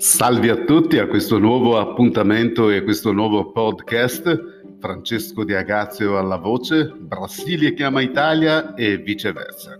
Salve 0.00 0.48
a 0.48 0.56
tutti 0.64 0.96
a 0.96 1.06
questo 1.06 1.38
nuovo 1.38 1.76
appuntamento 1.76 2.70
e 2.70 2.78
a 2.78 2.82
questo 2.82 3.12
nuovo 3.12 3.52
podcast. 3.52 4.78
Francesco 4.80 5.44
Di 5.44 5.52
Agazio 5.52 6.16
alla 6.16 6.38
voce, 6.38 6.90
Brasile 6.98 7.74
chiama 7.74 8.00
Italia 8.00 8.72
e 8.72 8.96
viceversa. 8.96 9.78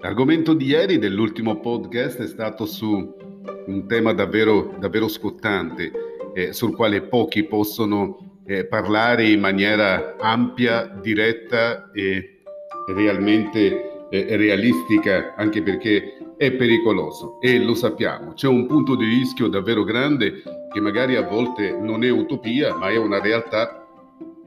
L'argomento 0.00 0.54
di 0.54 0.66
ieri 0.66 0.98
dell'ultimo 0.98 1.58
podcast 1.58 2.22
è 2.22 2.28
stato 2.28 2.66
su 2.66 3.16
un 3.66 3.88
tema 3.88 4.12
davvero, 4.12 4.76
davvero 4.78 5.08
scottante, 5.08 5.90
eh, 6.34 6.52
sul 6.52 6.76
quale 6.76 7.02
pochi 7.02 7.42
possono 7.42 8.38
eh, 8.46 8.64
parlare 8.64 9.28
in 9.28 9.40
maniera 9.40 10.14
ampia, 10.20 10.86
diretta 11.02 11.90
e 11.90 12.42
realmente 12.94 14.06
eh, 14.08 14.36
realistica, 14.36 15.34
anche 15.36 15.62
perché 15.62 16.17
è 16.38 16.52
pericoloso 16.52 17.40
e 17.40 17.58
lo 17.58 17.74
sappiamo. 17.74 18.32
C'è 18.32 18.46
un 18.46 18.66
punto 18.66 18.94
di 18.94 19.04
rischio 19.04 19.48
davvero 19.48 19.82
grande 19.82 20.42
che 20.72 20.80
magari 20.80 21.16
a 21.16 21.22
volte 21.22 21.76
non 21.76 22.04
è 22.04 22.10
utopia, 22.10 22.74
ma 22.74 22.88
è 22.88 22.96
una 22.96 23.20
realtà 23.20 23.86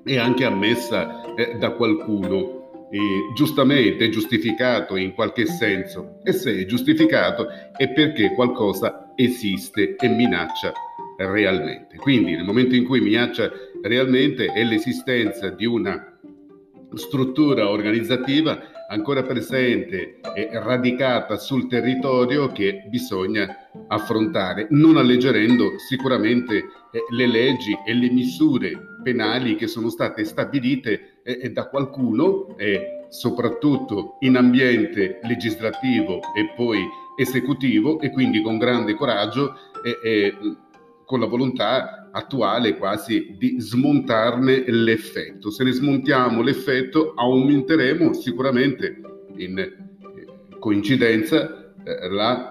e 0.04 0.18
anche 0.18 0.46
ammessa 0.46 1.34
eh, 1.36 1.58
da 1.58 1.72
qualcuno. 1.72 2.88
E 2.94 3.00
giustamente, 3.36 4.10
giustificato 4.10 4.96
in 4.96 5.14
qualche 5.14 5.46
senso. 5.46 6.20
E 6.24 6.32
se 6.34 6.58
è 6.58 6.66
giustificato 6.66 7.48
è 7.76 7.90
perché 7.92 8.34
qualcosa 8.34 9.12
esiste 9.16 9.96
e 9.96 10.08
minaccia 10.08 10.74
realmente. 11.18 11.98
Quindi 11.98 12.36
nel 12.36 12.44
momento 12.44 12.76
in 12.76 12.86
cui 12.86 13.02
minaccia 13.02 13.52
realmente 13.82 14.46
è 14.46 14.64
l'esistenza 14.64 15.50
di 15.50 15.66
una 15.66 16.18
struttura 16.94 17.70
organizzativa 17.70 18.71
ancora 18.92 19.24
presente 19.24 20.20
e 20.36 20.50
radicata 20.52 21.38
sul 21.38 21.68
territorio 21.68 22.52
che 22.52 22.84
bisogna 22.88 23.70
affrontare, 23.88 24.68
non 24.72 24.98
alleggerendo 24.98 25.78
sicuramente 25.78 26.58
eh, 26.58 27.04
le 27.10 27.28
leggi 27.28 27.78
e 27.86 27.94
le 27.94 28.10
misure 28.10 28.98
penali 29.02 29.56
che 29.56 29.68
sono 29.68 29.90
state 29.90 30.26
stabilite 30.26 31.22
eh, 31.24 31.52
da 31.52 31.68
qualcuno, 31.70 32.56
eh, 32.58 33.06
soprattutto 33.10 34.18
in 34.20 34.36
ambiente 34.36 35.20
legislativo 35.24 36.20
e 36.36 36.54
poi 36.56 36.80
esecutivo, 37.18 38.00
e 38.00 38.10
quindi 38.12 38.42
con 38.42 38.58
grande 38.58 38.94
coraggio 38.96 39.56
con 41.12 41.20
la 41.20 41.26
volontà 41.26 42.08
attuale 42.10 42.78
quasi 42.78 43.36
di 43.38 43.60
smontarne 43.60 44.64
l'effetto. 44.68 45.52
Se 45.52 45.66
ne 45.66 45.72
smontiamo 45.72 46.42
l'effetto 46.42 47.12
aumenteremo 47.18 48.14
sicuramente 48.14 49.02
in 49.36 49.60
eh, 49.60 49.76
coincidenza 50.58 51.74
eh, 51.84 52.10
la, 52.10 52.50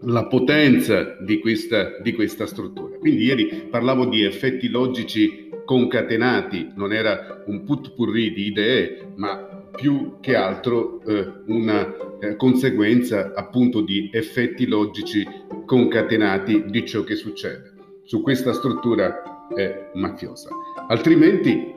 la 0.00 0.26
potenza 0.28 1.18
di 1.20 1.40
questa, 1.40 1.98
di 2.00 2.14
questa 2.14 2.46
struttura. 2.46 2.96
Quindi 2.96 3.24
ieri 3.24 3.66
parlavo 3.70 4.06
di 4.06 4.22
effetti 4.22 4.68
logici 4.68 5.50
concatenati, 5.66 6.72
non 6.76 6.94
era 6.94 7.42
un 7.44 7.64
putpurri 7.64 8.32
di 8.32 8.46
idee, 8.46 9.12
ma 9.16 9.36
più 9.76 10.20
che 10.20 10.36
altro 10.36 11.02
eh, 11.02 11.32
una 11.48 12.18
eh, 12.18 12.36
conseguenza 12.36 13.32
appunto 13.34 13.82
di 13.82 14.08
effetti 14.10 14.66
logici 14.66 15.22
concatenati 15.66 16.64
di 16.66 16.86
ciò 16.86 17.02
che 17.04 17.16
succede 17.16 17.73
su 18.04 18.22
questa 18.22 18.52
struttura 18.52 19.48
eh, 19.56 19.90
mafiosa. 19.94 20.48
Altrimenti 20.88 21.72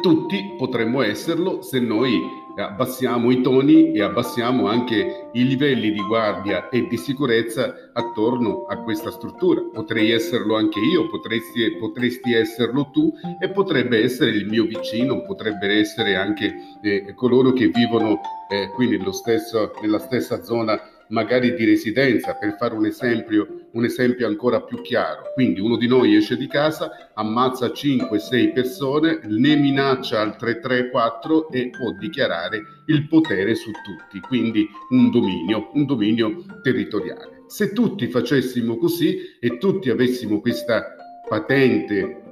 tutti 0.00 0.54
potremmo 0.58 1.02
esserlo 1.02 1.62
se 1.62 1.78
noi 1.78 2.40
abbassiamo 2.56 3.30
i 3.30 3.40
toni 3.40 3.92
e 3.92 4.02
abbassiamo 4.02 4.68
anche 4.68 5.28
i 5.32 5.46
livelli 5.46 5.90
di 5.90 6.02
guardia 6.02 6.68
e 6.68 6.86
di 6.86 6.96
sicurezza 6.96 7.90
attorno 7.92 8.66
a 8.68 8.76
questa 8.82 9.10
struttura. 9.10 9.62
Potrei 9.72 10.10
esserlo 10.10 10.56
anche 10.56 10.78
io, 10.78 11.08
potresti, 11.08 11.76
potresti 11.78 12.34
esserlo 12.34 12.90
tu 12.90 13.12
e 13.40 13.50
potrebbe 13.50 14.02
essere 14.02 14.30
il 14.32 14.46
mio 14.46 14.64
vicino, 14.64 15.22
potrebbe 15.22 15.78
essere 15.78 16.16
anche 16.16 16.54
eh, 16.82 17.14
coloro 17.14 17.52
che 17.52 17.68
vivono 17.68 18.20
eh, 18.50 18.68
qui 18.74 18.88
stesso, 19.12 19.72
nella 19.80 19.98
stessa 19.98 20.42
zona 20.42 20.78
magari 21.12 21.54
di 21.54 21.64
residenza, 21.64 22.34
per 22.34 22.56
fare 22.58 22.74
un 22.74 22.84
esempio, 22.86 23.68
un 23.72 23.84
esempio 23.84 24.26
ancora 24.26 24.60
più 24.62 24.80
chiaro. 24.82 25.32
Quindi 25.34 25.60
uno 25.60 25.76
di 25.76 25.86
noi 25.86 26.16
esce 26.16 26.36
di 26.36 26.48
casa, 26.48 27.10
ammazza 27.14 27.68
5-6 27.68 28.52
persone, 28.52 29.20
ne 29.24 29.54
minaccia 29.56 30.20
altre 30.20 30.60
3-4 30.60 31.46
e 31.50 31.70
può 31.70 31.92
dichiarare 31.92 32.62
il 32.86 33.06
potere 33.06 33.54
su 33.54 33.70
tutti, 33.70 34.20
quindi 34.20 34.66
un 34.90 35.10
dominio, 35.10 35.70
un 35.74 35.86
dominio 35.86 36.44
territoriale. 36.62 37.44
Se 37.46 37.72
tutti 37.72 38.06
facessimo 38.08 38.76
così 38.76 39.36
e 39.38 39.58
tutti 39.58 39.90
avessimo 39.90 40.40
questa 40.40 40.96
patente 41.28 42.22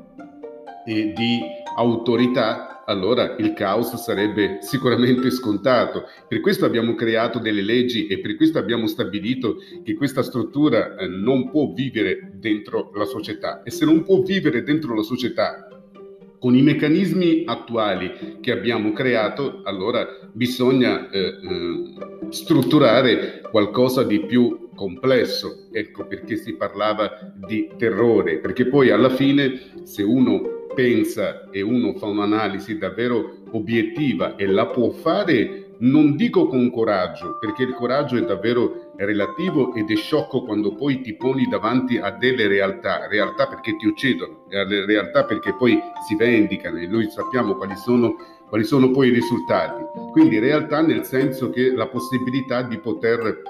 eh, 0.87 1.13
di 1.13 1.41
autorità, 1.77 2.70
allora 2.91 3.37
il 3.39 3.53
caos 3.53 3.95
sarebbe 3.95 4.59
sicuramente 4.61 5.31
scontato. 5.31 6.05
Per 6.27 6.41
questo 6.41 6.65
abbiamo 6.65 6.95
creato 6.95 7.39
delle 7.39 7.63
leggi 7.63 8.09
e 8.09 8.19
per 8.19 8.37
questo 8.37 8.59
abbiamo 8.59 8.87
stabilito 8.89 9.57
che 9.85 9.95
questa 9.95 10.23
struttura 10.23 10.97
eh, 10.97 11.07
non 11.07 11.51
può 11.51 11.73
vivere 11.73 12.33
dentro 12.35 12.91
la 12.95 13.05
società. 13.05 13.63
E 13.63 13.71
se 13.71 13.85
non 13.85 14.03
può 14.03 14.23
vivere 14.23 14.63
dentro 14.63 14.95
la 14.95 15.03
società 15.03 15.69
con 16.41 16.57
i 16.57 16.63
meccanismi 16.63 17.45
attuali 17.47 18.39
che 18.41 18.51
abbiamo 18.51 18.93
creato, 18.93 19.61
allora 19.65 20.07
bisogna 20.33 21.11
eh, 21.11 21.19
eh, 21.19 21.33
strutturare 22.31 23.43
qualcosa 23.51 24.03
di 24.03 24.25
più 24.25 24.71
complesso. 24.75 25.69
Ecco 25.71 26.07
perché 26.07 26.37
si 26.37 26.55
parlava 26.55 27.35
di 27.47 27.71
terrore, 27.77 28.39
perché 28.39 28.67
poi 28.67 28.91
alla 28.91 29.11
fine 29.11 29.61
se 29.85 30.03
uno 30.03 30.60
pensa 30.81 31.51
e 31.51 31.61
uno 31.61 31.93
fa 31.93 32.07
un'analisi 32.07 32.79
davvero 32.79 33.43
obiettiva 33.51 34.37
e 34.37 34.47
la 34.47 34.67
può 34.69 34.89
fare, 34.89 35.75
non 35.81 36.17
dico 36.17 36.47
con 36.47 36.71
coraggio, 36.71 37.37
perché 37.39 37.65
il 37.65 37.75
coraggio 37.75 38.17
è 38.17 38.23
davvero 38.23 38.93
relativo 38.97 39.75
ed 39.75 39.91
è 39.91 39.97
sciocco 39.97 40.43
quando 40.43 40.75
poi 40.75 41.03
ti 41.03 41.15
poni 41.17 41.47
davanti 41.51 41.99
a 41.99 42.13
delle 42.13 42.47
realtà, 42.47 43.09
realtà 43.09 43.47
perché 43.47 43.77
ti 43.77 43.87
uccidono, 43.87 44.47
realtà 44.49 45.25
perché 45.25 45.55
poi 45.55 45.79
si 46.09 46.17
vendicano 46.17 46.79
e 46.79 46.87
noi 46.87 47.11
sappiamo 47.11 47.57
quali 47.57 47.77
sono, 47.77 48.17
quali 48.49 48.65
sono 48.65 48.91
poi 48.91 49.09
i 49.09 49.13
risultati. 49.13 49.83
Quindi 50.13 50.39
realtà 50.39 50.81
nel 50.81 51.05
senso 51.05 51.51
che 51.51 51.73
la 51.73 51.89
possibilità 51.89 52.63
di 52.63 52.79
poter 52.79 53.43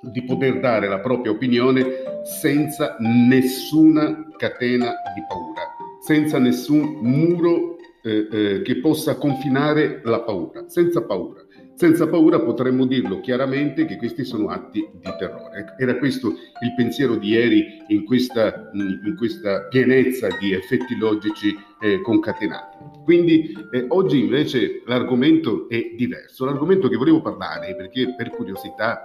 di 0.00 0.22
poter 0.22 0.60
dare 0.60 0.86
la 0.86 0.98
propria 0.98 1.32
opinione 1.32 1.86
senza 2.24 2.94
nessuna 2.98 4.28
catena 4.36 4.92
di 5.14 5.24
paura 5.26 5.73
senza 6.04 6.38
nessun 6.38 6.98
muro 7.00 7.78
eh, 8.02 8.28
eh, 8.30 8.62
che 8.62 8.76
possa 8.80 9.16
confinare 9.16 10.02
la 10.04 10.20
paura, 10.20 10.68
senza 10.68 11.02
paura. 11.02 11.40
Senza 11.76 12.06
paura 12.06 12.38
potremmo 12.40 12.84
dirlo 12.84 13.20
chiaramente 13.20 13.86
che 13.86 13.96
questi 13.96 14.22
sono 14.22 14.48
atti 14.48 14.86
di 14.92 15.10
terrore. 15.18 15.74
Era 15.78 15.96
questo 15.96 16.28
il 16.28 16.74
pensiero 16.76 17.16
di 17.16 17.30
ieri 17.30 17.78
in 17.88 18.04
questa, 18.04 18.70
in 18.74 19.14
questa 19.16 19.62
pienezza 19.62 20.28
di 20.38 20.52
effetti 20.52 20.96
logici 20.96 21.56
eh, 21.80 22.00
concatenati. 22.02 22.76
Quindi 23.02 23.56
eh, 23.72 23.86
oggi 23.88 24.20
invece 24.20 24.82
l'argomento 24.86 25.68
è 25.68 25.94
diverso. 25.96 26.44
L'argomento 26.44 26.88
che 26.88 26.96
volevo 26.96 27.22
parlare, 27.22 27.74
perché 27.74 28.14
per 28.14 28.30
curiosità 28.30 29.02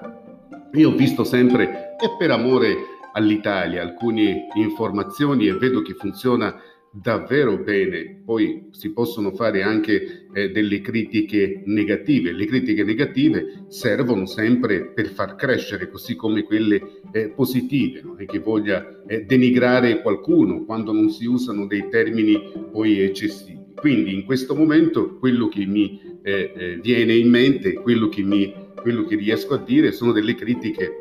io 0.73 0.89
ho 0.89 0.95
visto 0.95 1.23
sempre 1.23 1.95
e 1.95 2.15
per 2.19 2.29
amore 2.29 2.75
all'Italia 3.13 3.81
alcune 3.81 4.47
informazioni 4.53 5.47
e 5.47 5.53
vedo 5.53 5.81
che 5.81 5.93
funziona 5.93 6.53
davvero 7.01 7.57
bene, 7.57 8.21
poi 8.23 8.67
si 8.71 8.91
possono 8.91 9.31
fare 9.31 9.61
anche 9.61 10.27
eh, 10.33 10.49
delle 10.49 10.81
critiche 10.81 11.61
negative. 11.65 12.31
Le 12.31 12.45
critiche 12.45 12.83
negative 12.83 13.65
servono 13.69 14.25
sempre 14.25 14.91
per 14.93 15.07
far 15.07 15.35
crescere, 15.35 15.89
così 15.89 16.15
come 16.15 16.43
quelle 16.43 17.01
eh, 17.11 17.29
positive, 17.29 18.01
non 18.03 18.19
è 18.19 18.25
che 18.25 18.39
voglia 18.39 19.03
eh, 19.07 19.23
denigrare 19.23 20.01
qualcuno 20.01 20.65
quando 20.65 20.91
non 20.91 21.09
si 21.09 21.25
usano 21.25 21.65
dei 21.65 21.87
termini 21.89 22.39
poi 22.71 22.99
eccessivi. 23.01 23.57
Quindi 23.75 24.13
in 24.13 24.25
questo 24.25 24.55
momento 24.55 25.17
quello 25.17 25.47
che 25.47 25.65
mi 25.65 26.01
eh, 26.21 26.53
eh, 26.55 26.79
viene 26.81 27.15
in 27.15 27.29
mente, 27.29 27.73
quello 27.75 28.09
che, 28.09 28.21
mi, 28.21 28.53
quello 28.75 29.05
che 29.05 29.15
riesco 29.15 29.53
a 29.53 29.63
dire 29.63 29.93
sono 29.93 30.11
delle 30.11 30.35
critiche 30.35 30.99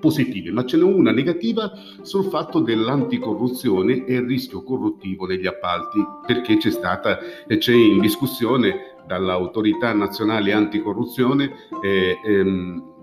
positive, 0.00 0.50
ma 0.50 0.64
ce 0.64 0.76
n'è 0.76 0.82
una 0.82 1.12
negativa 1.12 1.70
sul 2.02 2.24
fatto 2.24 2.60
dell'anticorruzione 2.60 4.04
e 4.04 4.14
il 4.14 4.26
rischio 4.26 4.62
corruttivo 4.62 5.26
degli 5.26 5.46
appalti, 5.46 5.98
perché 6.26 6.56
c'è 6.56 6.70
stata 6.70 7.18
e 7.46 7.58
c'è 7.58 7.74
in 7.74 8.00
discussione 8.00 8.96
dall'autorità 9.06 9.92
nazionale 9.92 10.52
anticorruzione 10.52 11.50
eh, 11.82 12.18
ehm, 12.24 12.96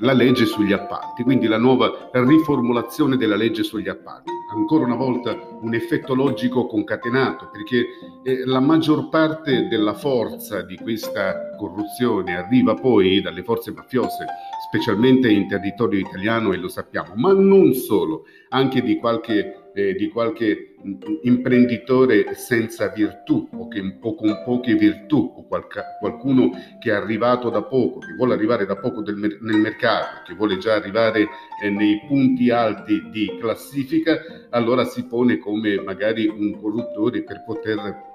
la 0.00 0.12
legge 0.12 0.46
sugli 0.46 0.72
appalti, 0.72 1.22
quindi 1.22 1.46
la 1.46 1.58
nuova 1.58 2.10
riformulazione 2.12 3.16
della 3.16 3.36
legge 3.36 3.62
sugli 3.62 3.88
appalti. 3.88 4.30
Ancora 4.54 4.84
una 4.84 4.96
volta 4.96 5.36
un 5.60 5.74
effetto 5.74 6.14
logico 6.14 6.66
concatenato, 6.66 7.48
perché 7.50 7.86
eh, 8.22 8.44
la 8.44 8.60
maggior 8.60 9.08
parte 9.08 9.68
della 9.68 9.94
forza 9.94 10.62
di 10.62 10.76
questa 10.76 11.56
corruzione 11.56 12.36
arriva 12.36 12.74
poi 12.74 13.20
dalle 13.20 13.42
forze 13.42 13.72
mafiose, 13.72 14.24
specialmente 14.68 15.30
in 15.30 15.48
territorio 15.48 16.00
italiano 16.00 16.52
e 16.52 16.56
lo 16.56 16.68
sappiamo, 16.68 17.14
ma 17.16 17.32
non 17.32 17.72
solo, 17.74 18.24
anche 18.50 18.82
di 18.82 18.96
qualche 18.96 19.61
eh, 19.74 19.94
di 19.94 20.08
qualche 20.08 20.74
imprenditore 21.22 22.34
senza 22.34 22.88
virtù 22.88 23.48
o, 23.52 23.68
che, 23.68 23.98
o 24.00 24.14
con 24.14 24.42
poche 24.44 24.74
virtù 24.74 25.34
o 25.36 25.46
qualca, 25.46 25.96
qualcuno 26.00 26.50
che 26.80 26.90
è 26.90 26.94
arrivato 26.94 27.50
da 27.50 27.62
poco, 27.62 28.00
che 28.00 28.14
vuole 28.16 28.34
arrivare 28.34 28.66
da 28.66 28.76
poco 28.76 29.02
del, 29.02 29.16
nel 29.16 29.56
mercato, 29.56 30.22
che 30.26 30.34
vuole 30.34 30.58
già 30.58 30.74
arrivare 30.74 31.26
eh, 31.62 31.70
nei 31.70 32.00
punti 32.06 32.50
alti 32.50 33.08
di 33.10 33.36
classifica, 33.40 34.18
allora 34.50 34.84
si 34.84 35.06
pone 35.06 35.38
come 35.38 35.80
magari 35.80 36.26
un 36.26 36.60
corruttore 36.60 37.22
per 37.22 37.44
poter 37.44 38.10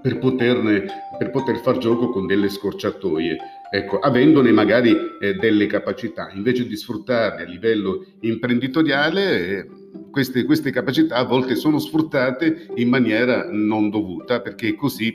per, 0.00 0.18
poterne, 0.18 0.84
per 1.18 1.30
poter 1.30 1.56
far 1.58 1.78
gioco 1.78 2.10
con 2.10 2.26
delle 2.26 2.50
scorciatoie, 2.50 3.36
ecco, 3.70 3.98
avendone 4.00 4.52
magari 4.52 4.94
eh, 5.20 5.34
delle 5.34 5.66
capacità, 5.66 6.30
invece 6.34 6.66
di 6.66 6.76
sfruttarle 6.76 7.42
a 7.42 7.46
livello 7.46 8.04
imprenditoriale. 8.20 9.46
Eh, 9.46 9.83
queste, 10.14 10.44
queste 10.44 10.70
capacità 10.70 11.16
a 11.16 11.24
volte 11.24 11.56
sono 11.56 11.80
sfruttate 11.80 12.68
in 12.76 12.88
maniera 12.88 13.48
non 13.50 13.90
dovuta 13.90 14.40
perché 14.40 14.68
è 14.68 14.74
così, 14.76 15.12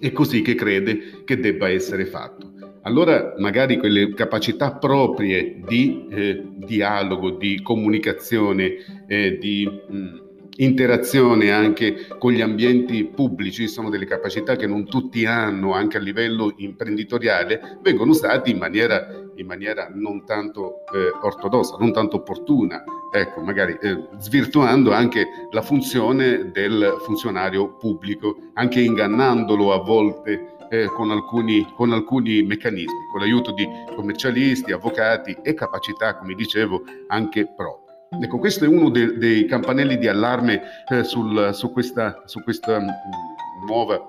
è 0.00 0.12
così 0.12 0.40
che 0.40 0.54
crede 0.54 1.24
che 1.24 1.38
debba 1.38 1.68
essere 1.68 2.06
fatto. 2.06 2.50
Allora 2.84 3.34
magari 3.36 3.76
quelle 3.76 4.14
capacità 4.14 4.72
proprie 4.72 5.60
di 5.68 6.06
eh, 6.08 6.42
dialogo, 6.56 7.32
di 7.32 7.60
comunicazione, 7.62 8.76
eh, 9.06 9.36
di 9.36 9.68
mh, 9.68 10.22
interazione 10.56 11.50
anche 11.50 12.06
con 12.18 12.32
gli 12.32 12.40
ambienti 12.40 13.04
pubblici, 13.04 13.68
sono 13.68 13.90
delle 13.90 14.06
capacità 14.06 14.56
che 14.56 14.66
non 14.66 14.86
tutti 14.86 15.26
hanno 15.26 15.74
anche 15.74 15.98
a 15.98 16.00
livello 16.00 16.54
imprenditoriale, 16.56 17.78
vengono 17.82 18.12
usate 18.12 18.48
in 18.48 18.56
maniera, 18.56 19.27
in 19.38 19.46
maniera 19.46 19.88
non 19.92 20.24
tanto 20.24 20.84
eh, 20.94 21.10
ortodossa, 21.22 21.76
non 21.78 21.92
tanto 21.92 22.16
opportuna, 22.16 22.82
ecco, 23.12 23.40
magari 23.40 23.76
eh, 23.80 24.08
svirtuando 24.18 24.92
anche 24.92 25.26
la 25.50 25.62
funzione 25.62 26.50
del 26.50 26.96
funzionario 27.00 27.76
pubblico, 27.76 28.36
anche 28.54 28.80
ingannandolo 28.80 29.72
a 29.72 29.78
volte 29.78 30.56
eh, 30.70 30.86
con, 30.86 31.10
alcuni, 31.10 31.66
con 31.74 31.92
alcuni 31.92 32.42
meccanismi, 32.42 33.08
con 33.10 33.20
l'aiuto 33.20 33.52
di 33.52 33.66
commercialisti, 33.94 34.72
avvocati 34.72 35.36
e 35.42 35.54
capacità, 35.54 36.16
come 36.16 36.34
dicevo, 36.34 36.82
anche 37.08 37.46
proprie. 37.46 37.86
Ecco, 38.22 38.38
questo 38.38 38.64
è 38.64 38.68
uno 38.68 38.90
de- 38.90 39.18
dei 39.18 39.46
campanelli 39.46 39.98
di 39.98 40.08
allarme 40.08 40.62
eh, 40.88 41.04
sul, 41.04 41.50
su 41.52 41.70
questa, 41.72 42.22
su 42.24 42.42
questa 42.42 42.78
mh, 42.78 42.84
mm, 42.84 43.66
nuova 43.66 44.08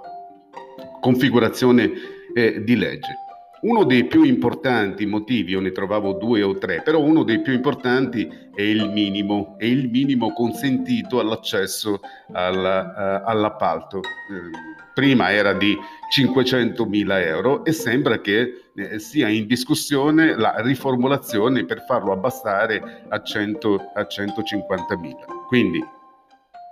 configurazione 1.01 1.91
eh, 2.33 2.63
di 2.63 2.75
legge. 2.75 3.28
Uno 3.61 3.83
dei 3.83 4.05
più 4.05 4.23
importanti 4.23 5.05
motivi, 5.05 5.51
io 5.51 5.59
ne 5.59 5.71
trovavo 5.71 6.13
due 6.13 6.41
o 6.43 6.57
tre, 6.57 6.81
però 6.81 7.01
uno 7.01 7.23
dei 7.23 7.41
più 7.41 7.53
importanti 7.53 8.25
è 8.55 8.61
il 8.61 8.89
minimo, 8.89 9.55
è 9.57 9.65
il 9.65 9.89
minimo 9.89 10.31
consentito 10.31 11.19
all'accesso 11.19 11.99
alla, 12.31 13.21
uh, 13.25 13.29
all'appalto. 13.29 13.97
Uh, 13.97 14.77
prima 14.93 15.31
era 15.31 15.53
di 15.53 15.77
500 16.09 16.85
mila 16.85 17.21
euro 17.21 17.63
e 17.63 17.71
sembra 17.71 18.19
che 18.19 18.71
eh, 18.75 18.99
sia 18.99 19.29
in 19.29 19.47
discussione 19.47 20.35
la 20.35 20.55
riformulazione 20.57 21.63
per 21.63 21.85
farlo 21.85 22.11
abbassare 22.11 23.05
a, 23.07 23.21
100, 23.21 23.91
a 23.93 24.05
150 24.05 24.97
mila. 24.97 25.25
Quindi 25.47 25.81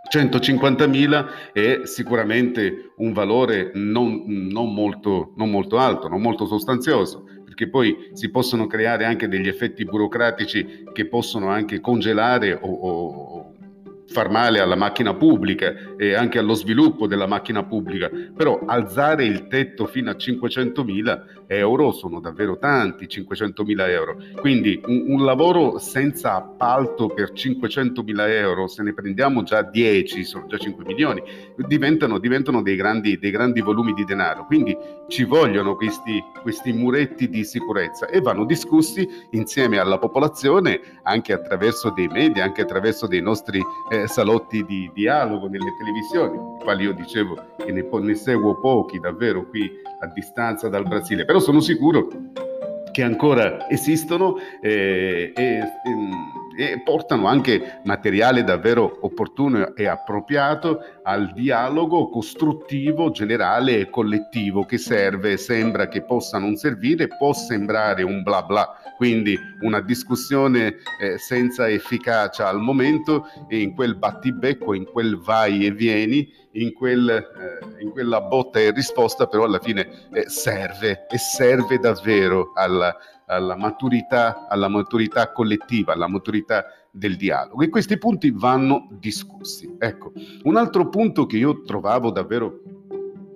150.000 0.10 1.52
è 1.54 1.82
sicuramente 1.84 2.92
un 2.98 3.14
valore 3.14 3.72
non, 3.74 4.24
non, 4.26 4.74
molto, 4.74 5.34
non, 5.36 5.50
molto, 5.50 5.78
alto, 5.78 6.08
non 6.08 6.22
molto 6.22 6.46
sostanzioso, 6.46 7.26
perché 7.44 7.70
poi 7.70 8.10
si 8.14 8.30
possono 8.30 8.68
creare 8.68 9.06
anche 9.06 9.28
degli 9.28 9.48
effetti 9.48 9.84
burocratici 9.84 10.86
che 10.94 11.08
possono 11.08 11.50
anche 11.50 11.80
congelare 11.80 12.54
o, 12.54 12.70
o, 12.70 13.54
far 14.08 14.30
male 14.30 14.60
alla 14.60 14.76
macchina 14.76 15.14
pubblica 15.14 15.96
e 15.98 16.14
anche 16.14 16.40
allo 16.40 16.54
sviluppo 16.54 17.08
della 17.08 17.28
macchina 17.28 17.64
pubblica, 17.64 18.10
però 18.36 18.62
alzare 18.66 19.26
il 19.26 19.48
tetto 19.48 19.86
fino 19.86 20.10
a 20.10 20.14
500.000 20.14 21.46
euro 21.48 21.92
sono 21.92 22.20
davvero 22.20 22.58
tanti, 22.58 23.06
500.000 23.06 23.90
euro. 23.90 24.18
Quindi 24.40 24.80
un, 24.86 25.06
un 25.08 25.26
lavoro 25.26 25.78
senza 25.80 26.36
appalto 26.36 27.08
per 27.08 27.32
500.000 27.34 28.30
euro, 28.30 28.68
se 28.68 28.84
ne 28.84 28.94
prendiamo 28.94 29.44
già 29.44 29.62
10, 29.62 30.24
sono 30.24 30.46
già 30.48 30.58
5 30.58 30.84
milioni, 30.86 31.22
diventano, 31.68 32.20
diventano 32.20 32.62
dei, 32.62 32.76
grandi, 32.76 33.18
dei, 33.18 33.32
grandi, 33.32 33.62
volumi 33.62 33.94
di 33.94 34.06
denaro. 34.06 34.46
Quindi 34.46 34.76
ci 35.08 35.24
vogliono 35.24 35.76
questi, 35.76 36.24
questi 36.42 36.74
muretti 36.74 37.30
di 37.30 37.44
sicurezza 37.44 38.08
e 38.08 38.22
vanno 38.22 38.46
discussi 38.46 39.08
insieme 39.32 39.80
alla 39.80 39.98
popolazione 39.98 40.80
anche 41.04 41.34
attraverso 41.34 41.92
dei 41.92 42.08
media, 42.08 42.44
anche 42.44 42.62
attraverso 42.62 43.08
dei 43.08 43.22
nostri 43.22 43.62
eh, 43.90 43.97
eh, 44.04 44.08
salotti 44.08 44.64
di 44.66 44.90
dialogo 44.94 45.48
nelle 45.48 45.74
televisioni, 45.78 46.38
quali 46.64 46.84
io 46.84 46.94
dicevo 46.94 47.36
che 47.58 47.72
ne, 47.72 47.88
ne 47.90 48.16
seguo 48.16 48.60
pochi 48.60 49.00
davvero 49.00 49.48
qui 49.48 49.70
a 50.00 50.08
distanza 50.08 50.70
dal 50.70 50.88
Brasile, 50.88 51.26
però 51.26 51.40
sono 51.40 51.60
sicuro 51.60 52.08
che 52.92 53.04
ancora 53.04 53.70
esistono 53.70 54.38
eh, 54.62 55.32
e, 55.36 55.44
e, 55.44 55.64
e, 56.58 56.82
portano 56.84 57.28
anche 57.28 57.82
materiale 57.84 58.44
davvero 58.44 58.98
opportuno 59.02 59.76
e 59.76 59.86
appropriato 59.86 60.84
al 61.04 61.32
dialogo 61.34 62.10
costruttivo, 62.10 63.12
generale 63.12 63.78
e 63.78 63.90
collettivo 63.92 64.66
che 64.66 64.80
serve, 64.80 65.38
sembra 65.38 65.88
che 65.88 66.04
possa 66.04 66.40
non 66.40 66.56
servire, 66.56 67.08
può 67.08 67.32
sembrare 67.32 68.02
un 68.02 68.24
bla 68.24 68.42
bla, 68.42 68.68
quindi 68.98 69.38
una 69.62 69.82
discussione 69.82 70.78
eh, 71.00 71.18
senza 71.20 71.70
efficacia 71.70 72.48
al 72.48 72.60
momento 72.60 73.28
e 73.48 73.60
in 73.60 73.76
quel 73.76 73.96
battibecco, 73.96 74.74
in 74.74 74.86
quel 74.86 75.20
vai 75.20 75.66
e 75.66 75.72
vieni, 75.72 76.28
in, 76.54 76.74
quel, 76.74 77.08
eh, 77.08 77.84
in 77.84 77.92
quella 77.92 78.22
botta 78.22 78.60
e 78.60 78.72
risposta, 78.72 79.28
però 79.28 79.44
alla 79.44 79.60
fine 79.60 79.88
eh, 80.12 80.28
serve 80.28 81.06
e 81.08 81.18
serve 81.20 81.78
davvero 81.78 82.52
alla, 82.56 82.96
alla, 83.28 83.56
maturità, 83.56 84.48
alla 84.48 84.68
maturità 84.68 85.32
collettiva, 85.32 85.94
alla 85.94 86.08
maturità 86.08 86.66
del 86.92 87.16
dialogo. 87.16 87.64
E 87.64 87.70
questi 87.70 87.98
punti 87.98 88.32
vanno 88.32 88.88
discussi. 88.92 89.76
Ecco, 89.78 90.12
un 90.44 90.56
altro 90.56 90.90
punto 90.90 91.26
che 91.26 91.38
io 91.38 91.62
trovavo 91.62 92.12
davvero 92.12 92.62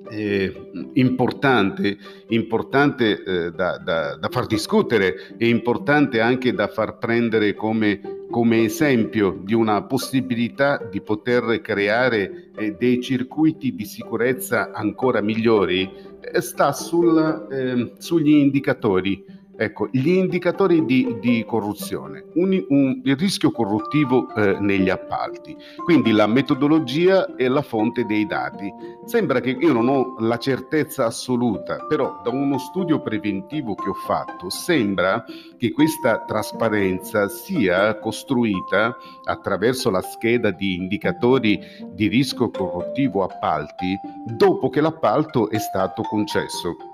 eh, 0.09 0.69
importante, 0.93 1.97
importante 2.27 3.23
eh, 3.23 3.51
da, 3.51 3.77
da, 3.77 4.17
da, 4.17 4.29
far 4.29 4.45
discutere 4.45 5.36
e 5.38 5.48
importante 5.48 6.19
anche 6.19 6.53
da 6.53 6.67
far 6.67 6.98
prendere 6.98 7.53
come, 7.53 8.25
come 8.29 8.63
esempio 8.63 9.39
di 9.41 9.53
una 9.53 9.83
possibilità 9.83 10.86
di 10.89 11.01
poter 11.01 11.62
creare 11.62 12.51
eh, 12.57 12.75
dei 12.77 13.01
circuiti 13.01 13.74
di 13.74 13.86
sicurezza 13.86 14.71
ancora 14.74 15.21
migliori, 15.21 15.89
eh, 16.19 16.41
sta 16.41 16.74
sul, 16.74 17.48
ehm, 17.50 17.93
sugli 17.98 18.33
indicatori 18.33 19.39
Ecco, 19.62 19.89
gli 19.91 20.10
indicatori 20.10 20.86
di, 20.86 21.18
di 21.20 21.46
corruzione, 21.46 22.25
un, 22.34 22.65
un, 22.70 23.00
il 23.03 23.15
rischio 23.15 23.51
corruttivo 23.51 24.34
eh, 24.34 24.58
negli 24.60 24.89
appalti, 24.89 25.56
quindi 25.86 26.13
la 26.13 26.25
metodologia 26.25 27.36
e 27.36 27.48
la 27.48 27.62
fonte 27.62 28.06
dei 28.06 28.25
dati. 28.25 28.74
Sembra 29.06 29.39
che 29.39 29.51
io 29.51 29.72
non 29.72 29.88
ho 29.88 30.15
la 30.18 30.39
certezza 30.39 31.06
assoluta, 31.06 31.86
però 31.88 32.22
da 32.24 32.32
uno 32.32 32.58
studio 32.58 33.01
preventivo 33.01 33.75
che 33.75 33.89
ho 33.89 33.94
fatto 33.94 34.50
sembra 34.50 35.24
che 35.60 35.72
questa 35.72 36.25
trasparenza 36.25 37.30
sia 37.30 38.00
costruita 38.00 38.98
attraverso 39.25 39.91
la 39.91 40.01
scheda 40.01 40.50
di 40.50 40.74
indicatori 40.74 41.60
di 41.91 42.08
rischio 42.08 42.50
corruttivo 42.50 43.24
appalti 43.24 43.96
dopo 44.25 44.70
che 44.70 44.82
l'appalto 44.82 45.51
è 45.51 45.60
stato 45.60 46.01
concesso. 46.01 46.90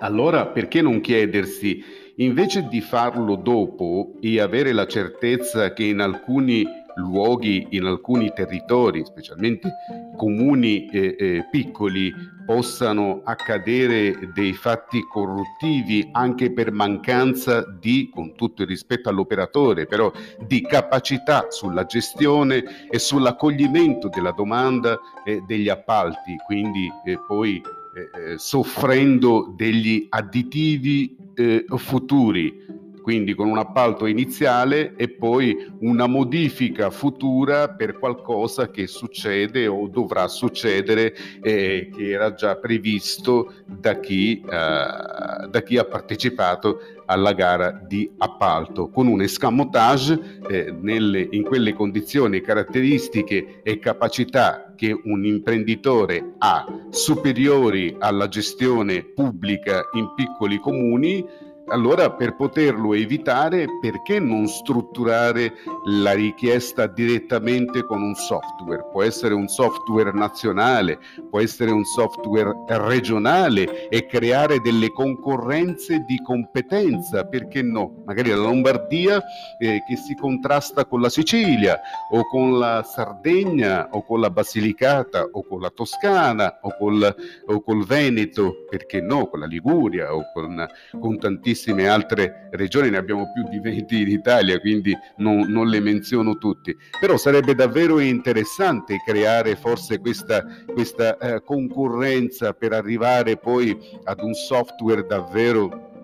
Allora 0.00 0.46
perché 0.46 0.82
non 0.82 1.00
chiedersi, 1.00 1.82
invece 2.16 2.66
di 2.68 2.80
farlo 2.80 3.36
dopo 3.36 4.14
e 4.20 4.40
avere 4.40 4.72
la 4.72 4.86
certezza 4.86 5.72
che 5.72 5.84
in 5.84 6.00
alcuni 6.00 6.64
luoghi, 6.96 7.66
in 7.70 7.84
alcuni 7.84 8.32
territori, 8.34 9.04
specialmente 9.04 9.70
comuni 10.16 10.86
eh, 10.88 11.16
eh, 11.18 11.48
piccoli, 11.50 12.12
possano 12.46 13.22
accadere 13.24 14.30
dei 14.32 14.52
fatti 14.52 15.02
corruttivi 15.02 16.08
anche 16.12 16.52
per 16.52 16.70
mancanza 16.72 17.64
di, 17.80 18.08
con 18.12 18.34
tutto 18.34 18.62
il 18.62 18.68
rispetto 18.68 19.08
all'operatore, 19.08 19.86
però 19.86 20.10
di 20.46 20.62
capacità 20.62 21.46
sulla 21.50 21.84
gestione 21.84 22.88
e 22.88 22.98
sull'accoglimento 22.98 24.08
della 24.08 24.32
domanda 24.32 24.98
eh, 25.24 25.42
degli 25.46 25.68
appalti, 25.68 26.36
quindi 26.46 26.88
eh, 27.04 27.18
poi 27.26 27.60
eh, 27.96 28.32
eh, 28.32 28.38
soffrendo 28.38 29.54
degli 29.56 30.06
additivi 30.10 31.16
eh, 31.34 31.64
futuri 31.76 32.84
quindi 33.06 33.34
con 33.34 33.48
un 33.48 33.56
appalto 33.56 34.06
iniziale 34.06 34.96
e 34.96 35.08
poi 35.08 35.72
una 35.78 36.08
modifica 36.08 36.90
futura 36.90 37.68
per 37.68 38.00
qualcosa 38.00 38.68
che 38.68 38.88
succede 38.88 39.68
o 39.68 39.86
dovrà 39.86 40.26
succedere 40.26 41.14
eh, 41.40 41.88
che 41.94 42.10
era 42.10 42.34
già 42.34 42.56
previsto 42.56 43.52
da 43.64 44.00
chi, 44.00 44.40
eh, 44.40 44.46
da 44.50 45.62
chi 45.64 45.78
ha 45.78 45.84
partecipato 45.84 46.80
alla 47.04 47.32
gara 47.32 47.70
di 47.70 48.10
appalto 48.18 48.88
con 48.88 49.06
un 49.06 49.22
escamotage 49.22 50.40
eh, 50.48 50.74
nelle, 50.76 51.28
in 51.30 51.44
quelle 51.44 51.74
condizioni, 51.74 52.40
caratteristiche 52.40 53.60
e 53.62 53.78
capacità 53.78 54.65
che 54.76 54.96
un 55.04 55.24
imprenditore 55.24 56.34
ha 56.38 56.64
superiori 56.90 57.96
alla 57.98 58.28
gestione 58.28 59.02
pubblica 59.02 59.88
in 59.94 60.12
piccoli 60.14 60.60
comuni 60.60 61.26
allora, 61.68 62.12
per 62.12 62.36
poterlo 62.36 62.94
evitare, 62.94 63.66
perché 63.80 64.20
non 64.20 64.46
strutturare 64.46 65.52
la 65.86 66.12
richiesta 66.12 66.86
direttamente 66.86 67.82
con 67.82 68.00
un 68.00 68.14
software? 68.14 68.86
Può 68.92 69.02
essere 69.02 69.34
un 69.34 69.48
software 69.48 70.12
nazionale, 70.12 71.00
può 71.28 71.40
essere 71.40 71.72
un 71.72 71.84
software 71.84 72.52
regionale 72.68 73.88
e 73.88 74.06
creare 74.06 74.60
delle 74.60 74.92
concorrenze 74.92 76.04
di 76.06 76.22
competenza, 76.22 77.24
perché 77.24 77.62
no? 77.62 78.02
Magari 78.06 78.30
la 78.30 78.36
Lombardia 78.36 79.20
eh, 79.58 79.82
che 79.88 79.96
si 79.96 80.14
contrasta 80.14 80.84
con 80.84 81.00
la 81.00 81.08
Sicilia 81.08 81.80
o 82.12 82.28
con 82.28 82.60
la 82.60 82.84
Sardegna 82.84 83.88
o 83.90 84.04
con 84.04 84.20
la 84.20 84.30
Basilicata 84.30 85.26
o 85.32 85.44
con 85.44 85.60
la 85.60 85.70
Toscana 85.70 86.60
o 86.62 86.76
col, 86.78 87.14
o 87.46 87.60
col 87.60 87.84
Veneto, 87.84 88.66
perché 88.70 89.00
no? 89.00 89.26
Con 89.26 89.40
la 89.40 89.46
Liguria 89.46 90.14
o 90.14 90.30
con, 90.32 90.64
con 91.00 91.18
tantissimi 91.18 91.54
tantissime 91.56 91.88
altre 91.88 92.48
regioni, 92.50 92.90
ne 92.90 92.98
abbiamo 92.98 93.32
più 93.32 93.48
di 93.48 93.58
20 93.58 94.00
in 94.02 94.08
Italia, 94.08 94.60
quindi 94.60 94.96
non, 95.16 95.50
non 95.50 95.68
le 95.68 95.80
menziono 95.80 96.36
tutti. 96.36 96.76
Però 97.00 97.16
sarebbe 97.16 97.54
davvero 97.54 97.98
interessante 97.98 98.98
creare 99.04 99.56
forse 99.56 99.98
questa, 99.98 100.44
questa 100.66 101.16
eh, 101.16 101.42
concorrenza 101.42 102.52
per 102.52 102.72
arrivare 102.72 103.38
poi 103.38 103.76
ad 104.04 104.20
un 104.20 104.34
software 104.34 105.06
davvero 105.06 105.94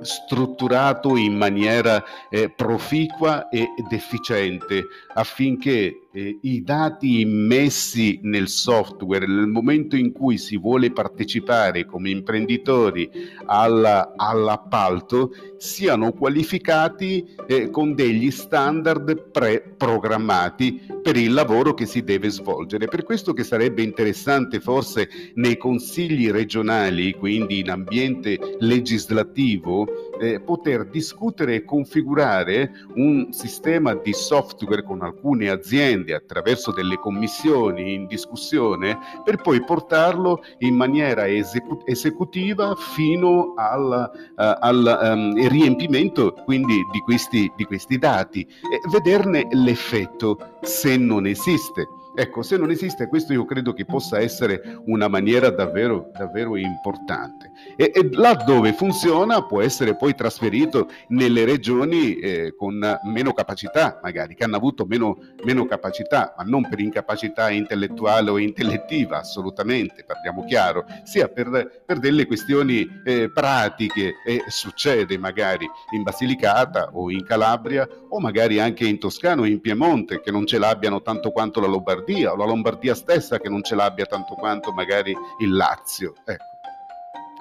strutturato 0.00 1.16
in 1.16 1.36
maniera 1.36 2.02
eh, 2.30 2.52
proficua 2.54 3.48
ed 3.48 3.90
efficiente 3.90 4.84
affinché 5.14 6.07
eh, 6.12 6.38
i 6.42 6.62
dati 6.62 7.20
immessi 7.20 8.18
nel 8.22 8.48
software 8.48 9.26
nel 9.26 9.46
momento 9.46 9.96
in 9.96 10.12
cui 10.12 10.38
si 10.38 10.56
vuole 10.56 10.90
partecipare 10.90 11.84
come 11.84 12.10
imprenditori 12.10 13.10
alla, 13.46 14.14
all'appalto 14.16 15.30
siano 15.58 16.12
qualificati 16.12 17.34
eh, 17.46 17.70
con 17.70 17.94
degli 17.94 18.30
standard 18.30 19.30
pre-programmati 19.30 20.80
per 21.02 21.16
il 21.16 21.32
lavoro 21.32 21.74
che 21.74 21.86
si 21.86 22.02
deve 22.02 22.28
svolgere. 22.30 22.86
Per 22.86 23.04
questo 23.04 23.32
che 23.32 23.44
sarebbe 23.44 23.82
interessante 23.82 24.60
forse 24.60 25.08
nei 25.34 25.56
consigli 25.56 26.30
regionali, 26.30 27.12
quindi 27.12 27.60
in 27.60 27.70
ambiente 27.70 28.38
legislativo, 28.58 29.86
eh, 30.20 30.40
poter 30.40 30.86
discutere 30.88 31.56
e 31.56 31.64
configurare 31.64 32.70
un 32.94 33.32
sistema 33.32 33.94
di 33.94 34.12
software 34.12 34.82
con 34.82 35.02
alcune 35.02 35.48
aziende 35.48 36.14
attraverso 36.14 36.72
delle 36.72 36.98
commissioni 36.98 37.94
in 37.94 38.06
discussione 38.06 38.98
per 39.24 39.36
poi 39.36 39.64
portarlo 39.64 40.42
in 40.58 40.74
maniera 40.74 41.28
esecu- 41.28 41.82
esecutiva 41.84 42.74
fino 42.74 43.54
al, 43.56 44.10
uh, 44.12 44.32
al 44.36 44.98
um, 45.02 45.48
riempimento 45.48 46.32
quindi 46.44 46.74
di 46.92 47.00
questi, 47.00 47.50
di 47.56 47.64
questi 47.64 47.98
dati 47.98 48.40
e 48.40 48.80
vederne 48.90 49.46
l'effetto 49.50 50.58
se 50.62 50.96
non 50.96 51.26
esiste. 51.26 51.97
Ecco, 52.20 52.42
se 52.42 52.56
non 52.56 52.72
esiste 52.72 53.06
questo 53.06 53.32
io 53.32 53.44
credo 53.44 53.72
che 53.72 53.84
possa 53.84 54.18
essere 54.18 54.80
una 54.86 55.06
maniera 55.06 55.50
davvero, 55.50 56.10
davvero 56.12 56.56
importante. 56.56 57.52
E, 57.76 57.92
e 57.94 58.08
laddove 58.10 58.72
funziona 58.72 59.46
può 59.46 59.62
essere 59.62 59.94
poi 59.94 60.16
trasferito 60.16 60.88
nelle 61.10 61.44
regioni 61.44 62.16
eh, 62.16 62.56
con 62.56 62.74
meno 63.04 63.32
capacità, 63.32 64.00
magari, 64.02 64.34
che 64.34 64.42
hanno 64.42 64.56
avuto 64.56 64.84
meno, 64.84 65.16
meno, 65.44 65.64
capacità, 65.66 66.34
ma 66.36 66.42
non 66.42 66.68
per 66.68 66.80
incapacità 66.80 67.50
intellettuale 67.50 68.30
o 68.30 68.38
intellettiva, 68.38 69.18
assolutamente, 69.18 70.02
parliamo 70.02 70.44
chiaro, 70.44 70.86
sia 71.04 71.28
per, 71.28 71.82
per 71.86 72.00
delle 72.00 72.26
questioni 72.26 72.84
eh, 73.04 73.30
pratiche 73.30 74.14
e 74.26 74.42
succede 74.48 75.16
magari 75.18 75.68
in 75.94 76.02
Basilicata 76.02 76.90
o 76.94 77.12
in 77.12 77.22
Calabria 77.22 77.88
o 78.08 78.18
magari 78.18 78.58
anche 78.58 78.84
in 78.84 78.98
Toscano 78.98 79.42
o 79.42 79.46
in 79.46 79.60
Piemonte 79.60 80.20
che 80.20 80.32
non 80.32 80.46
ce 80.46 80.58
l'abbiano 80.58 81.00
tanto 81.00 81.30
quanto 81.30 81.60
la 81.60 81.68
Lombardia 81.68 82.06
Lombardia 82.08 82.32
o 82.32 82.36
la 82.36 82.44
Lombardia 82.46 82.94
stessa 82.94 83.38
che 83.38 83.48
non 83.48 83.62
ce 83.62 83.74
l'abbia 83.74 84.06
tanto 84.06 84.34
quanto 84.34 84.72
magari 84.72 85.14
il 85.40 85.54
Lazio. 85.54 86.14
Ecco. 86.24 86.57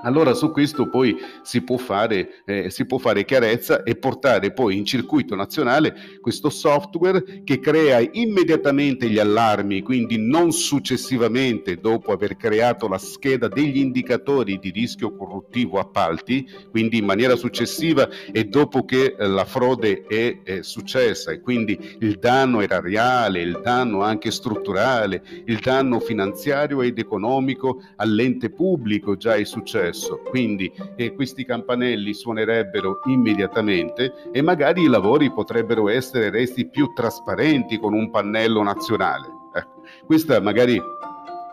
Allora 0.01 0.33
su 0.33 0.51
questo 0.51 0.89
poi 0.89 1.17
si 1.41 1.61
può, 1.61 1.77
fare, 1.77 2.43
eh, 2.45 2.69
si 2.69 2.85
può 2.85 2.97
fare 2.97 3.25
chiarezza 3.25 3.83
e 3.83 3.95
portare 3.95 4.51
poi 4.51 4.77
in 4.77 4.85
circuito 4.85 5.35
nazionale 5.35 5.95
questo 6.21 6.49
software 6.49 7.41
che 7.43 7.59
crea 7.59 7.99
immediatamente 8.11 9.09
gli 9.09 9.17
allarmi, 9.17 9.81
quindi 9.81 10.17
non 10.17 10.51
successivamente 10.51 11.77
dopo 11.77 12.11
aver 12.11 12.37
creato 12.37 12.87
la 12.87 12.99
scheda 12.99 13.47
degli 13.47 13.77
indicatori 13.77 14.59
di 14.59 14.69
rischio 14.69 15.15
corruttivo 15.15 15.79
appalti, 15.79 16.47
quindi 16.69 16.97
in 16.97 17.05
maniera 17.05 17.35
successiva 17.35 18.07
e 18.31 18.45
dopo 18.45 18.85
che 18.85 19.15
eh, 19.17 19.27
la 19.27 19.45
frode 19.45 20.03
è, 20.07 20.41
è 20.43 20.61
successa 20.61 21.31
e 21.31 21.41
quindi 21.41 21.97
il 21.99 22.19
danno 22.19 22.61
era 22.61 22.79
reale, 22.79 23.41
il 23.41 23.59
danno 23.63 24.03
anche 24.03 24.29
strutturale, 24.29 25.23
il 25.45 25.57
danno 25.59 25.99
finanziario 25.99 26.83
ed 26.83 26.99
economico 26.99 27.81
all'ente 27.95 28.51
pubblico 28.51 29.17
già 29.17 29.35
è 29.35 29.43
successo 29.43 29.86
successo, 29.93 30.21
quindi 30.29 30.71
eh, 30.95 31.13
questi 31.13 31.45
campanelli 31.45 32.13
suonerebbero 32.13 33.01
immediatamente 33.05 34.29
e 34.31 34.41
magari 34.41 34.83
i 34.83 34.87
lavori 34.87 35.31
potrebbero 35.31 35.89
essere 35.89 36.29
resi 36.29 36.67
più 36.67 36.91
trasparenti 36.93 37.79
con 37.79 37.93
un 37.93 38.09
pannello 38.09 38.63
nazionale. 38.63 39.27
Ecco, 39.53 39.81
questa 40.05 40.39
magari 40.41 40.81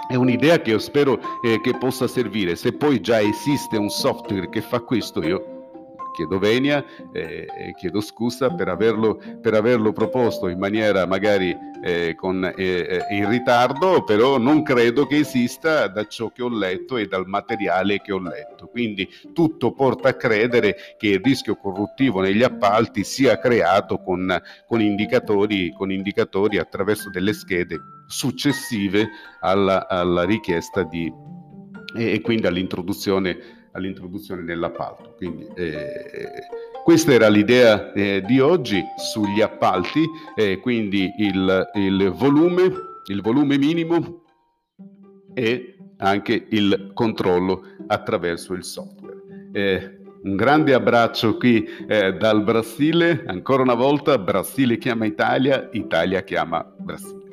è 0.08 0.14
un'idea 0.16 0.60
che 0.60 0.70
io 0.70 0.78
spero 0.78 1.18
eh, 1.42 1.60
che 1.62 1.76
possa 1.78 2.06
servire. 2.06 2.56
Se 2.56 2.72
poi 2.72 3.00
già 3.00 3.20
esiste 3.20 3.76
un 3.76 3.88
software 3.88 4.48
che 4.48 4.60
fa 4.60 4.80
questo, 4.80 5.22
io 5.22 5.53
chiedo 6.14 6.38
venia 6.38 6.84
eh, 7.12 7.46
e 7.46 7.74
chiedo 7.76 8.00
scusa 8.00 8.54
per 8.54 8.68
averlo, 8.68 9.20
per 9.40 9.54
averlo, 9.54 9.92
proposto 9.92 10.48
in 10.48 10.58
maniera 10.58 11.06
magari 11.06 11.54
eh, 11.82 12.14
con, 12.14 12.44
eh, 12.56 13.04
in 13.10 13.28
ritardo, 13.28 14.04
però 14.04 14.38
non 14.38 14.62
credo 14.62 15.06
che 15.06 15.18
esista 15.18 15.88
da 15.88 16.06
ciò 16.06 16.30
che 16.30 16.42
ho 16.42 16.48
letto 16.48 16.96
e 16.96 17.06
dal 17.06 17.26
materiale 17.26 18.00
che 18.00 18.12
ho 18.12 18.20
letto. 18.20 18.68
Quindi 18.68 19.08
tutto 19.32 19.72
porta 19.72 20.10
a 20.10 20.14
credere 20.14 20.76
che 20.96 21.08
il 21.08 21.20
rischio 21.22 21.56
corruttivo 21.56 22.20
negli 22.20 22.42
appalti 22.42 23.04
sia 23.04 23.38
creato 23.38 23.98
con, 23.98 24.40
con, 24.66 24.80
indicatori, 24.80 25.72
con 25.76 25.90
indicatori 25.90 26.58
attraverso 26.58 27.10
delle 27.10 27.32
schede 27.32 27.80
successive 28.06 29.08
alla, 29.40 29.88
alla 29.88 30.24
richiesta 30.24 30.84
di, 30.84 31.12
e 31.96 32.20
quindi 32.20 32.46
all'introduzione 32.46 33.63
all'introduzione 33.74 34.42
nell'appalto. 34.42 35.14
Quindi, 35.16 35.46
eh, 35.54 36.32
questa 36.82 37.12
era 37.12 37.28
l'idea 37.28 37.92
eh, 37.92 38.22
di 38.26 38.40
oggi 38.40 38.82
sugli 38.96 39.40
appalti, 39.40 40.02
eh, 40.34 40.58
quindi 40.60 41.10
il, 41.18 41.70
il, 41.74 42.12
volume, 42.14 42.72
il 43.06 43.22
volume 43.22 43.56
minimo 43.56 44.22
e 45.34 45.76
anche 45.98 46.46
il 46.50 46.90
controllo 46.94 47.62
attraverso 47.86 48.52
il 48.54 48.64
software. 48.64 49.22
Eh, 49.52 49.98
un 50.24 50.36
grande 50.36 50.72
abbraccio 50.72 51.36
qui 51.36 51.66
eh, 51.86 52.14
dal 52.14 52.42
Brasile, 52.42 53.24
ancora 53.26 53.62
una 53.62 53.74
volta 53.74 54.18
Brasile 54.18 54.78
chiama 54.78 55.04
Italia, 55.04 55.68
Italia 55.72 56.22
chiama 56.22 56.64
Brasile. 56.78 57.23